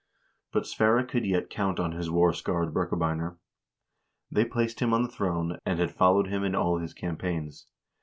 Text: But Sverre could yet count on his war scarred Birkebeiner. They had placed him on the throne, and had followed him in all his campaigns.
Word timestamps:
But 0.51 0.65
Sverre 0.65 1.03
could 1.03 1.27
yet 1.27 1.51
count 1.51 1.79
on 1.79 1.91
his 1.91 2.09
war 2.09 2.33
scarred 2.33 2.73
Birkebeiner. 2.73 3.37
They 4.31 4.41
had 4.41 4.51
placed 4.51 4.79
him 4.79 4.95
on 4.95 5.03
the 5.03 5.07
throne, 5.09 5.59
and 5.63 5.77
had 5.79 5.91
followed 5.91 6.25
him 6.25 6.43
in 6.43 6.55
all 6.55 6.79
his 6.79 6.95
campaigns. 6.95 7.67